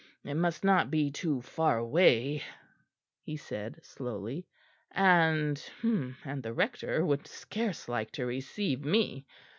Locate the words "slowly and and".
3.85-6.41